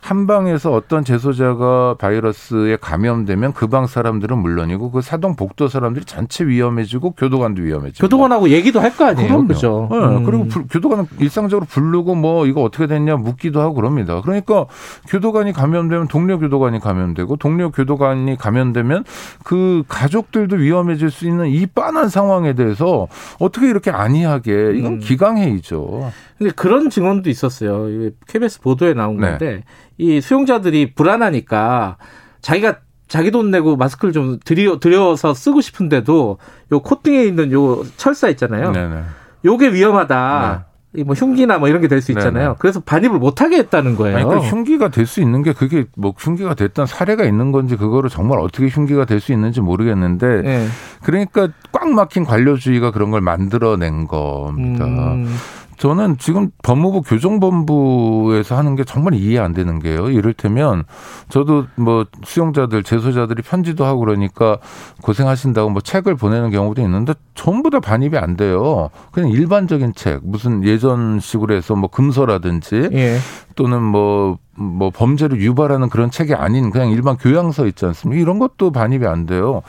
한 0.00 0.26
방에서 0.26 0.72
어떤 0.72 1.04
재소자가 1.04 1.96
바이러스에 1.98 2.76
감염되면 2.80 3.52
그 3.52 3.66
방 3.66 3.86
사람들은 3.88 4.38
물론이고 4.38 4.92
그 4.92 5.00
사동 5.00 5.34
복도 5.34 5.66
사람들이 5.66 6.04
전체 6.04 6.46
위험해지고 6.46 7.10
교도관도 7.12 7.62
위험해지고 7.62 8.06
교도관하고 8.06 8.50
얘기도 8.50 8.80
할 8.80 8.96
거 8.96 9.04
아니에요. 9.06 9.44
그렇죠. 9.46 9.88
네. 9.90 9.98
음. 9.98 10.24
그리고 10.24 10.44
부, 10.46 10.66
교도관은 10.68 11.06
일상적으로 11.18 11.66
부르고 11.66 12.14
뭐 12.14 12.46
이거 12.46 12.62
어떻게 12.62 12.86
됐냐 12.86 13.16
묻기도 13.16 13.60
하고 13.60 13.74
그럽니다. 13.74 14.20
그러니까 14.22 14.66
교도관이 15.08 15.52
감염되면 15.52 16.08
동료 16.08 16.38
교도관이 16.38 16.78
감염되고 16.80 17.36
동료 17.36 17.70
교도관이 17.70 18.36
감염되면 18.38 19.04
그 19.44 19.82
가족들도 19.88 20.56
위험해질 20.56 21.10
수 21.10 21.26
있는 21.26 21.48
이 21.48 21.66
빤한 21.66 22.08
상황에 22.08 22.54
대해서 22.54 23.08
어떻게 23.40 23.68
이렇게 23.68 23.90
안이하게 23.90 24.72
이건 24.76 24.92
음. 24.94 24.98
기강회의죠. 25.00 26.10
근데 26.38 26.52
그런 26.54 26.88
증언도 26.90 27.28
있었어요. 27.30 28.10
KBS 28.28 28.60
보도에 28.60 28.94
나온 28.94 29.16
네. 29.18 29.30
건데 29.30 29.46
네. 29.46 29.64
이 29.98 30.20
수용자들이 30.20 30.94
불안하니까 30.94 31.96
자기가 32.40 32.78
자기 33.08 33.30
돈 33.30 33.50
내고 33.50 33.76
마스크를 33.76 34.12
좀 34.12 34.38
들여, 34.44 34.78
들여서 34.80 35.32
쓰고 35.34 35.60
싶은데도 35.60 36.38
요 36.72 36.80
콧등에 36.80 37.24
있는 37.24 37.52
요 37.52 37.84
철사 37.96 38.28
있잖아요. 38.30 38.72
네네. 38.72 39.02
요게 39.44 39.72
위험하다. 39.72 40.64
네. 40.92 41.02
뭐 41.04 41.14
흉기나 41.14 41.58
뭐 41.58 41.68
이런 41.68 41.82
게 41.82 41.88
될 41.88 42.00
수 42.00 42.10
있잖아요. 42.12 42.42
네네. 42.42 42.54
그래서 42.58 42.80
반입을 42.80 43.18
못 43.18 43.42
하게 43.42 43.58
했다는 43.58 43.96
거예요. 43.96 44.16
아니, 44.16 44.24
그러니까 44.24 44.48
흉기가 44.48 44.88
될 44.88 45.06
수 45.06 45.20
있는 45.20 45.42
게 45.42 45.52
그게 45.52 45.84
뭐 45.96 46.14
흉기가 46.18 46.54
됐던 46.54 46.86
사례가 46.86 47.24
있는 47.24 47.52
건지 47.52 47.76
그거를 47.76 48.08
정말 48.10 48.38
어떻게 48.40 48.68
흉기가 48.68 49.04
될 49.04 49.20
수 49.20 49.32
있는지 49.32 49.60
모르겠는데 49.60 50.42
네. 50.42 50.66
그러니까 51.02 51.48
꽉 51.70 51.88
막힌 51.90 52.24
관료주의가 52.24 52.90
그런 52.92 53.10
걸 53.10 53.20
만들어낸 53.20 54.06
겁니다. 54.08 54.84
음. 54.86 55.32
저는 55.76 56.16
지금 56.18 56.50
법무부 56.62 57.02
교정본부에서 57.02 58.56
하는 58.56 58.76
게 58.76 58.84
정말 58.84 59.14
이해 59.14 59.38
안 59.38 59.52
되는 59.52 59.78
게요. 59.78 60.10
이를테면 60.10 60.84
저도 61.28 61.66
뭐 61.76 62.06
수용자들, 62.24 62.82
재소자들이 62.82 63.42
편지도 63.42 63.84
하고 63.84 64.00
그러니까 64.00 64.58
고생하신다고 65.02 65.70
뭐 65.70 65.80
책을 65.82 66.16
보내는 66.16 66.50
경우도 66.50 66.82
있는데 66.82 67.14
전부 67.34 67.70
다 67.70 67.80
반입이 67.80 68.16
안 68.16 68.36
돼요. 68.36 68.90
그냥 69.12 69.30
일반적인 69.30 69.92
책, 69.94 70.20
무슨 70.22 70.64
예전식으로 70.64 71.54
해서 71.54 71.74
뭐 71.76 71.90
금서라든지 71.90 72.88
예. 72.92 73.18
또는 73.54 73.82
뭐뭐 73.82 74.90
범죄를 74.94 75.40
유발하는 75.40 75.88
그런 75.88 76.10
책이 76.10 76.34
아닌 76.34 76.70
그냥 76.70 76.90
일반 76.90 77.16
교양서 77.16 77.66
있지 77.66 77.84
않습니까? 77.86 78.20
이런 78.20 78.38
것도 78.38 78.70
반입이 78.70 79.06
안 79.06 79.26
돼요. 79.26 79.62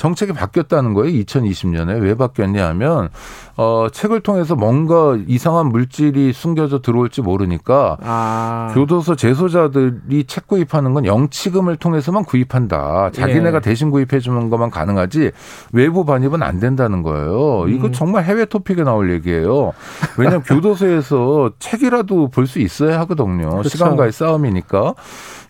정책이 0.00 0.32
바뀌었다는 0.32 0.94
거예요. 0.94 1.12
2020년에 1.22 2.00
왜 2.00 2.14
바뀌었냐 2.14 2.66
하면 2.68 3.10
어 3.56 3.86
책을 3.92 4.20
통해서 4.20 4.56
뭔가 4.56 5.16
이상한 5.26 5.66
물질이 5.66 6.32
숨겨져 6.32 6.80
들어올지 6.80 7.20
모르니까 7.20 7.98
아. 8.02 8.70
교도소 8.74 9.14
재소자들이 9.14 10.24
책 10.24 10.46
구입하는 10.48 10.94
건 10.94 11.04
영치금을 11.04 11.76
통해서만 11.76 12.24
구입한다. 12.24 13.10
자기네가 13.12 13.58
예. 13.58 13.60
대신 13.60 13.90
구입해 13.90 14.18
주는 14.20 14.48
것만 14.50 14.70
가능하지 14.70 15.30
외부 15.72 16.04
반입은 16.04 16.42
안 16.42 16.58
된다는 16.58 17.02
거예요. 17.02 17.68
이거 17.68 17.88
음. 17.88 17.92
정말 17.92 18.24
해외 18.24 18.46
토픽에 18.46 18.82
나올 18.82 19.12
얘기예요. 19.12 19.72
왜냐하면 20.16 20.42
교도소에서 20.48 21.52
책이라도 21.58 22.28
볼 22.28 22.50
수 22.50 22.58
있어야 22.58 22.98
하거든요. 23.00 23.50
그렇죠. 23.50 23.68
시간과의 23.68 24.10
싸움 24.10 24.30
싸움이니까 24.40 24.94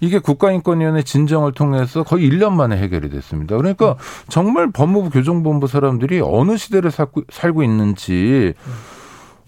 이게 0.00 0.18
국가인권위원회 0.18 1.02
진정을 1.02 1.52
통해서 1.52 2.02
거의 2.02 2.28
1년 2.28 2.52
만에 2.52 2.76
해결이 2.76 3.10
됐습니다. 3.10 3.56
그러니까 3.56 3.96
정말 4.40 4.70
법무부 4.70 5.10
교정본부 5.10 5.66
사람들이 5.66 6.22
어느 6.24 6.56
시대를 6.56 6.90
살고, 6.90 7.24
살고 7.30 7.62
있는지 7.62 8.54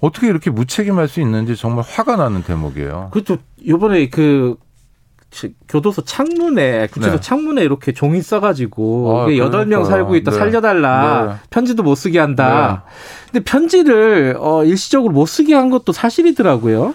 어떻게 0.00 0.26
이렇게 0.26 0.50
무책임할 0.50 1.08
수 1.08 1.22
있는지 1.22 1.56
정말 1.56 1.82
화가 1.88 2.16
나는 2.16 2.42
대목이에요. 2.42 3.08
그렇죠. 3.10 3.38
이번에 3.58 4.10
그 4.10 4.56
교도소 5.66 6.04
창문에 6.04 6.88
구치소 6.88 7.14
네. 7.14 7.20
창문에 7.20 7.62
이렇게 7.62 7.92
종이 7.92 8.20
써가지고 8.20 9.20
아, 9.28 9.36
여덟 9.38 9.64
명 9.64 9.86
살고 9.86 10.14
있다 10.16 10.30
네. 10.30 10.36
살려달라 10.36 11.26
네. 11.26 11.34
편지도 11.48 11.82
못 11.82 11.94
쓰게 11.94 12.18
한다. 12.18 12.84
네. 12.84 13.30
근데 13.32 13.44
편지를 13.44 14.36
어 14.38 14.62
일시적으로 14.62 15.14
못 15.14 15.24
쓰게 15.24 15.54
한 15.54 15.70
것도 15.70 15.92
사실이더라고요. 15.92 16.94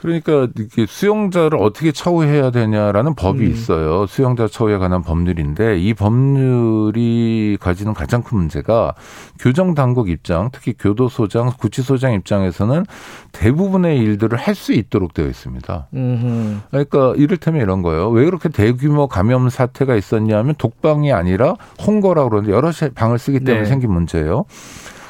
그러니까 0.00 0.48
이게 0.58 0.86
수용자를 0.86 1.58
어떻게 1.60 1.92
처우해야 1.92 2.50
되냐라는 2.50 3.14
법이 3.14 3.44
음. 3.44 3.50
있어요. 3.50 4.06
수용자 4.06 4.48
처우에 4.48 4.78
관한 4.78 5.02
법률인데 5.02 5.78
이 5.78 5.92
법률이 5.94 7.58
가지는 7.60 7.92
가장 7.92 8.22
큰 8.22 8.38
문제가 8.38 8.94
교정 9.38 9.74
당국 9.74 10.08
입장, 10.08 10.48
특히 10.52 10.72
교도소장, 10.78 11.52
구치소장 11.58 12.14
입장에서는 12.14 12.84
대부분의 13.32 13.98
일들을 13.98 14.38
할 14.38 14.60
수 14.60 14.72
있도록 14.74 15.14
되어 15.14 15.26
있습니다. 15.26 15.88
음흠. 15.94 16.60
그러니까 16.70 17.14
이를테면 17.16 17.62
이런 17.62 17.80
거예요. 17.80 18.10
왜 18.10 18.26
그렇게 18.26 18.50
대규모 18.50 19.06
감염 19.06 19.48
사태가 19.48 19.94
있었냐면 19.96 20.54
독방이 20.58 21.12
아니라 21.12 21.54
홍거라고 21.86 22.28
그러는데 22.28 22.52
여러 22.54 22.70
방을 22.94 23.18
쓰기 23.18 23.40
때문에 23.40 23.62
네. 23.62 23.68
생긴 23.68 23.92
문제예요. 23.92 24.44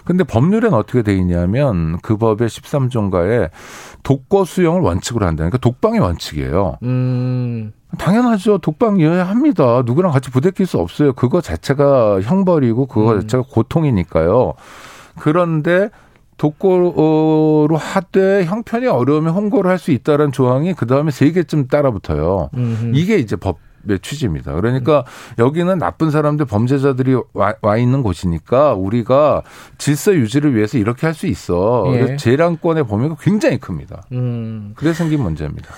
근데 0.04 0.24
법률엔 0.24 0.72
어떻게 0.74 1.02
돼 1.02 1.14
있냐면 1.16 1.98
그 2.02 2.16
법의 2.16 2.48
13조인가에 2.48 3.50
독거 4.02 4.44
수용을 4.44 4.80
원칙으로 4.80 5.26
한다. 5.26 5.38
그러니까 5.38 5.58
독방이 5.58 5.98
원칙이에요. 5.98 6.78
음. 6.82 7.72
당연하죠. 7.98 8.58
독방 8.58 8.98
이어야 9.00 9.24
합니다. 9.28 9.82
누구랑 9.84 10.12
같이 10.12 10.30
부대낄 10.30 10.66
수 10.66 10.78
없어요. 10.78 11.12
그거 11.12 11.40
자체가 11.40 12.20
형벌이고 12.20 12.86
그거 12.86 13.14
음. 13.14 13.20
자체가 13.20 13.44
고통이니까요. 13.50 14.54
그런데 15.18 15.90
독거로 16.36 17.76
하되 17.76 18.44
형편이 18.44 18.86
어려우면 18.86 19.34
홍보를 19.34 19.70
할 19.70 19.78
수 19.78 19.90
있다는 19.90 20.32
조항이 20.32 20.74
그 20.74 20.86
다음에 20.86 21.10
세 21.10 21.30
개쯤 21.32 21.68
따라붙어요. 21.68 22.50
음흠. 22.54 22.92
이게 22.94 23.16
이제 23.16 23.36
법 23.36 23.58
취지입니다. 24.02 24.54
그러니까 24.54 25.04
여기는 25.38 25.78
나쁜 25.78 26.10
사람들 26.10 26.46
범죄자들이 26.46 27.16
와, 27.34 27.54
와, 27.62 27.76
있는 27.76 28.02
곳이니까 28.02 28.74
우리가 28.74 29.42
질서 29.78 30.14
유지를 30.14 30.54
위해서 30.56 30.76
이렇게 30.78 31.06
할 31.06 31.14
수 31.20 31.26
있어. 31.26 31.84
예. 31.94 32.16
재량권의 32.16 32.86
범위가 32.86 33.16
굉장히 33.20 33.58
큽니다. 33.58 34.04
음. 34.12 34.72
그래서 34.74 34.98
생긴 34.98 35.22
문제입니다. 35.22 35.68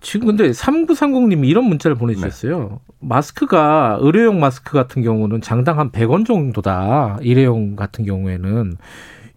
지금 0.00 0.28
근데 0.28 0.50
3930님이 0.50 1.46
이런 1.48 1.64
문자를 1.64 1.96
보내주셨어요. 1.96 2.58
네. 2.58 2.76
마스크가 3.00 3.98
의료용 4.00 4.40
마스크 4.40 4.72
같은 4.72 5.02
경우는 5.02 5.40
장당 5.40 5.78
한 5.78 5.90
100원 5.90 6.26
정도다. 6.26 7.18
일회용 7.22 7.76
같은 7.76 8.04
경우에는 8.04 8.76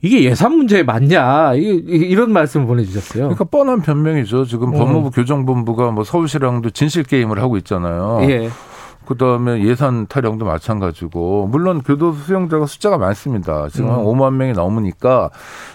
이게 0.01 0.23
예산 0.23 0.57
문제 0.57 0.81
맞냐 0.83 1.53
이런 1.55 2.31
말씀을 2.33 2.65
보내주셨어요. 2.65 3.23
그러니까 3.23 3.43
뻔한 3.45 3.81
변명이죠. 3.81 4.45
지금 4.45 4.73
어. 4.73 4.77
법무부 4.77 5.11
교정본부가 5.11 5.91
뭐 5.91 6.03
서울시랑도 6.03 6.71
진실 6.71 7.03
게임을 7.03 7.39
하고 7.39 7.57
있잖아요. 7.57 8.19
예. 8.23 8.49
그다음에 9.11 9.63
예산 9.63 10.07
타령도 10.07 10.45
마찬가지고 10.45 11.47
물론 11.51 11.81
교도소 11.81 12.19
수용자가 12.19 12.65
숫자가 12.65 12.97
많습니다. 12.97 13.67
지금 13.69 13.89
음. 13.89 13.93
한 13.93 13.99
5만 14.03 14.35
명이 14.35 14.53
넘으니까 14.53 15.29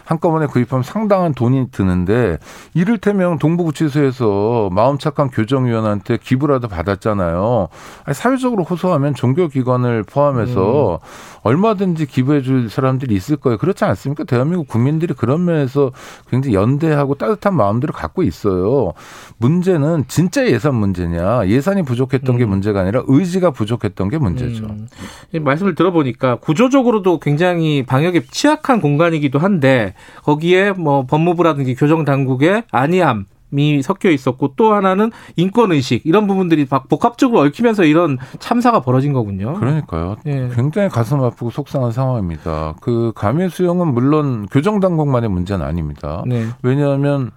한꺼번에 0.04 0.46
구입하면 0.46 0.82
상당한 0.82 1.34
돈이 1.34 1.70
드는데 1.70 2.38
이를테면 2.74 3.38
동부구치소에서 3.38 4.70
마음 4.72 4.98
착한 4.98 5.28
교정위원한테 5.28 6.16
기부라도 6.16 6.68
받았잖아요. 6.68 7.68
아니, 8.04 8.14
사회적으로 8.14 8.64
호소하면 8.64 9.14
종교기관을 9.14 10.04
포함해서 10.04 10.94
음. 10.94 11.38
얼마든지 11.42 12.06
기부해 12.06 12.42
줄 12.42 12.70
사람들이 12.70 13.14
있을 13.14 13.36
거예요. 13.36 13.58
그렇지 13.58 13.84
않습니까? 13.84 14.24
대한민국 14.24 14.68
국민들이 14.68 15.12
그런 15.14 15.44
면에서 15.44 15.92
굉장히 16.28 16.54
연대하고 16.56 17.16
따뜻한 17.16 17.54
마음들을 17.54 17.92
갖고 17.92 18.22
있어요. 18.22 18.92
문제는 19.38 20.04
진짜 20.08 20.46
예산 20.46 20.74
문제냐. 20.74 21.46
예산이 21.48 21.82
부족했던 21.82 22.34
음. 22.34 22.38
게 22.38 22.44
문제가 22.46 22.80
아니라 22.80 23.02
의 23.06 23.25
의지가 23.26 23.50
부족했던 23.50 24.08
게 24.08 24.18
문제죠. 24.18 24.64
음. 24.64 24.88
말씀을 25.32 25.74
들어보니까 25.74 26.36
구조적으로도 26.36 27.18
굉장히 27.20 27.84
방역에 27.84 28.22
취약한 28.30 28.80
공간이기도 28.80 29.38
한데 29.38 29.94
거기에 30.22 30.72
뭐 30.72 31.04
법무부라든지 31.06 31.74
교정 31.74 32.04
당국의 32.04 32.64
안이함 32.70 33.26
이 33.52 33.80
섞여 33.80 34.10
있었고 34.10 34.54
또 34.56 34.74
하나는 34.74 35.12
인권 35.36 35.70
의식 35.70 36.04
이런 36.04 36.26
부분들이 36.26 36.66
복합적으로 36.66 37.40
얽히면서 37.40 37.84
이런 37.84 38.18
참사가 38.40 38.80
벌어진 38.80 39.12
거군요. 39.12 39.54
그러니까요. 39.54 40.16
예. 40.26 40.50
굉장히 40.54 40.88
가슴 40.88 41.22
아프고 41.22 41.50
속상한 41.50 41.92
상황입니다. 41.92 42.74
그 42.80 43.12
감염 43.14 43.48
수용은 43.48 43.94
물론 43.94 44.46
교정 44.50 44.80
당국만의 44.80 45.30
문제는 45.30 45.64
아닙니다. 45.64 46.24
네. 46.26 46.46
왜냐하면 46.62 47.30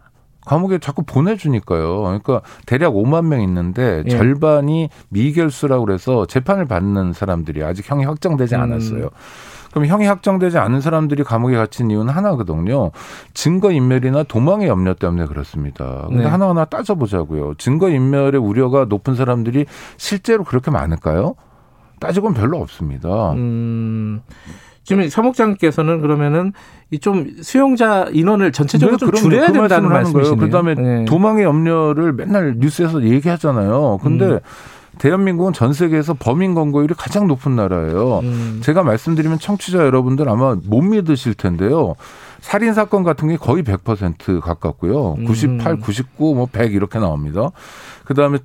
감옥에 0.49 0.79
자꾸 0.79 1.03
보내주니까요. 1.03 2.01
그러니까 2.01 2.41
대략 2.65 2.93
5만 2.93 3.25
명 3.25 3.43
있는데 3.43 4.01
예. 4.03 4.09
절반이 4.09 4.89
미결수라고 5.09 5.85
그래서 5.85 6.25
재판을 6.25 6.65
받는 6.65 7.13
사람들이 7.13 7.63
아직 7.63 7.89
형이 7.89 8.03
확정되지 8.05 8.55
음. 8.55 8.61
않았어요. 8.61 9.03
음. 9.03 9.09
그럼 9.69 9.85
형이 9.85 10.07
확정되지 10.07 10.57
않은 10.57 10.81
사람들이 10.81 11.23
감옥에 11.23 11.55
갇힌 11.55 11.91
이유는 11.91 12.11
하나거든요. 12.11 12.89
증거 13.35 13.71
인멸이나 13.71 14.23
도망의 14.23 14.67
염려 14.67 14.95
때문에 14.95 15.27
그렇습니다. 15.27 16.05
근데 16.07 16.23
네. 16.23 16.29
하나하나 16.29 16.65
따져보자고요. 16.65 17.53
증거 17.59 17.87
인멸의 17.87 18.41
우려가 18.41 18.85
높은 18.85 19.13
사람들이 19.13 19.67
실제로 19.97 20.43
그렇게 20.43 20.71
많을까요? 20.71 21.35
따지고는 21.99 22.33
별로 22.33 22.57
없습니다. 22.59 23.33
음. 23.33 24.21
지금 24.89 25.07
사목장께서는 25.07 26.01
그러면은 26.01 26.53
이 26.91 26.97
좀 26.97 27.29
수용자 27.41 28.07
인원을 28.11 28.51
전체적으로 28.51 28.97
네, 28.97 29.05
좀 29.05 29.13
줄여야 29.13 29.47
그 29.47 29.53
된다는 29.53 29.89
말씀이시네요. 29.89 30.39
그다음에 30.39 30.73
네. 30.73 31.05
도망의 31.05 31.43
염려를 31.43 32.13
맨날 32.13 32.55
뉴스에서 32.57 33.03
얘기하잖아요. 33.03 33.99
근데 34.01 34.25
음. 34.25 34.39
대한민국은 34.97 35.53
전 35.53 35.71
세계에서 35.71 36.15
범인 36.15 36.55
검거율이 36.55 36.95
가장 36.97 37.27
높은 37.27 37.55
나라예요. 37.55 38.19
음. 38.23 38.59
제가 38.63 38.81
말씀드리면 38.83 39.37
청취자 39.37 39.77
여러분들 39.85 40.27
아마 40.27 40.55
못 40.65 40.81
믿으실 40.81 41.35
텐데요. 41.35 41.95
살인 42.41 42.73
사건 42.73 43.03
같은 43.03 43.27
게 43.27 43.37
거의 43.37 43.63
100% 43.63 44.41
가깝고요. 44.41 45.17
98, 45.25 45.77
99, 45.77 46.35
뭐 46.35 46.47
100 46.51 46.73
이렇게 46.73 46.97
나옵니다. 46.99 47.51
그다음에 48.05 48.39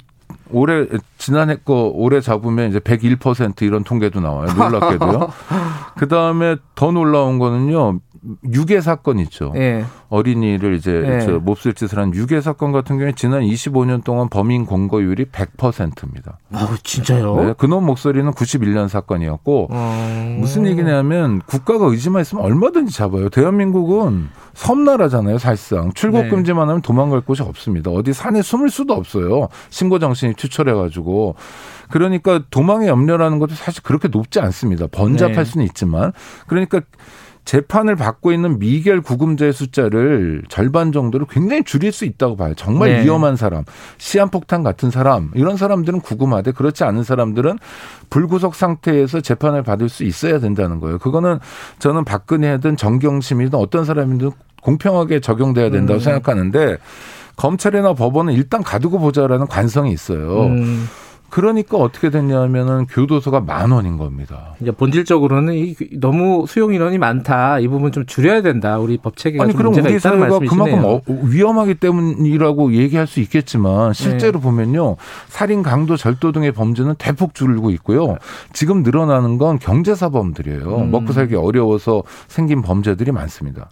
올해 0.51 0.87
지난해 1.19 1.57
거 1.57 1.91
올해 1.95 2.21
잡으면 2.21 2.69
이제 2.69 2.79
101% 2.79 3.63
이런 3.63 3.83
통계도 3.85 4.21
나와요. 4.21 4.53
놀랍게도요. 4.53 5.33
그다음에 5.99 6.57
더 6.75 6.91
놀라운 6.93 7.39
거는요. 7.39 8.01
유괴 8.53 8.81
사건 8.81 9.19
있죠. 9.21 9.53
네. 9.55 9.85
어린이를 10.09 10.75
이제 10.75 10.93
네. 10.93 11.27
몹쓸 11.27 11.75
짓을 11.75 11.99
한 11.99 12.15
유괴 12.15 12.41
사건 12.41 12.73
같은 12.73 12.97
경우에 12.97 13.13
지난 13.17 13.43
25년 13.43 14.03
동안 14.05 14.29
범인 14.29 14.67
공거율이 14.67 15.27
100%입니다. 15.27 16.39
아, 16.53 16.77
진짜요? 16.83 17.37
네, 17.37 17.55
그놈 17.59 17.85
목소리는 17.85 18.31
91년 18.31 18.89
사건이었고 18.89 19.69
음. 19.71 20.37
무슨 20.41 20.67
얘기냐면 20.67 21.41
국가가 21.47 21.87
의지만 21.87 22.23
있으면 22.23 22.45
얼마든지 22.45 22.95
잡아요. 22.95 23.29
대한민국은 23.29 24.29
섬나라잖아요, 24.55 25.39
사실상. 25.39 25.93
출국 25.93 26.23
네. 26.23 26.29
금지만 26.29 26.69
하면 26.69 26.83
도망갈 26.83 27.21
곳이 27.21 27.43
없습니다. 27.43 27.91
어디 27.91 28.13
산에 28.13 28.43
숨을 28.43 28.71
수도 28.71 28.95
없어요. 28.95 29.49
신고 29.71 29.99
정신이 29.99 30.35
추철해 30.35 30.73
가지고. 30.73 31.35
그러니까 31.91 32.41
도망의 32.51 32.89
염려라는 32.89 33.39
것도 33.39 33.55
사실 33.55 33.83
그렇게 33.83 34.09
높지 34.09 34.41
않습니다. 34.41 34.87
번잡할 34.87 35.35
네. 35.35 35.45
수는 35.45 35.67
있지만. 35.67 36.13
그러니까 36.47 36.81
재판을 37.45 37.95
받고 37.95 38.33
있는 38.33 38.59
미결 38.59 39.03
구금자의 39.03 39.53
숫자를 39.53 40.43
절반 40.49 40.93
정도로 40.93 41.27
굉장히 41.27 41.63
줄일 41.63 41.93
수 41.93 42.05
있다고 42.05 42.37
봐요. 42.37 42.55
정말 42.57 42.91
네. 42.91 43.05
위험한 43.05 43.37
사람, 43.37 43.65
시한폭탄 43.99 44.63
같은 44.63 44.91
사람, 44.91 45.31
이런 45.35 45.57
사람들은 45.57 46.01
구금하되 46.01 46.53
그렇지 46.53 46.85
않은 46.85 47.05
사람들은 47.05 47.59
불구속 48.09 48.55
상태에서 48.55 49.21
재판을 49.21 49.63
받을 49.63 49.89
수 49.89 50.05
있어야 50.05 50.41
된다는 50.41 50.81
거예요. 50.81 50.99
그거는 50.99 51.39
저는 51.79 52.05
박근혜든 52.05 52.77
정경심이든 52.77 53.59
어떤 53.59 53.85
사람이든 53.85 54.31
공평하게 54.63 55.21
적용돼야 55.21 55.71
된다고 55.71 55.99
음. 55.99 56.01
생각하는데 56.01 56.79
검찰이나 57.37 57.95
법원은 57.95 58.33
일단 58.33 58.63
가두고 58.63 58.99
보자라는 58.99 59.47
관성이 59.47 59.93
있어요. 59.93 60.47
음. 60.47 60.89
그러니까 61.35 61.79
어떻게 61.79 62.11
됐냐면은 62.11 62.87
교도소가 62.87 63.41
만 63.41 63.73
원인 63.73 63.99
겁니다. 63.99 64.55
이제 64.61 64.71
본질적으로는 64.71 65.55
이 65.55 65.75
너무 65.99 66.47
수용 66.47 66.73
인원이 66.73 66.99
많다. 66.99 67.59
이 67.59 67.67
부분 67.67 67.91
좀 67.91 68.07
줄여야 68.07 68.41
된다. 68.41 68.79
우리 68.79 68.99
법 68.99 69.17
체계가 69.17 69.43
아니 69.43 69.53
그럼 69.53 69.75
우리 69.75 69.99
사회가 69.99 70.39
그만큼 70.39 70.85
어, 70.85 71.01
위험하기 71.09 71.75
때문이라고 71.75 72.75
얘기할 72.75 73.09
수 73.09 73.19
있겠지만 73.19 73.95
실제로 73.95 74.39
네. 74.39 74.45
보면요 74.45 74.95
살인, 75.27 75.65
강도, 75.65 75.97
절도 75.97 76.31
등의 76.31 76.53
범죄는 76.53 76.95
대폭 76.99 77.35
줄고 77.35 77.71
있고요. 77.73 78.17
지금 78.53 78.85
늘어나는 78.85 79.37
건 79.37 79.59
경제 79.59 79.97
사범들이에요. 79.97 80.77
음. 80.83 80.93
먹고 80.93 81.13
살기 81.13 81.35
어려워서 81.35 82.05
생긴 82.29 82.63
범죄들이 82.63 83.11
많습니다. 83.11 83.71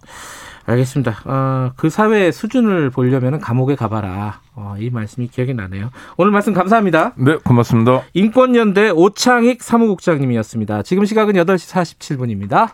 알겠습니다. 0.65 1.21
어, 1.25 1.71
그 1.75 1.89
사회의 1.89 2.31
수준을 2.31 2.89
보려면 2.89 3.39
감옥에 3.39 3.75
가봐라. 3.75 4.41
어, 4.55 4.75
이 4.79 4.89
말씀이 4.89 5.27
기억이 5.27 5.53
나네요. 5.53 5.89
오늘 6.17 6.31
말씀 6.31 6.53
감사합니다. 6.53 7.13
네, 7.17 7.35
고맙습니다. 7.37 8.03
인권연대 8.13 8.91
오창익 8.91 9.61
사무국장님이었습니다. 9.61 10.83
지금 10.83 11.05
시각은 11.05 11.33
8시 11.33 11.71
47분입니다. 11.71 12.71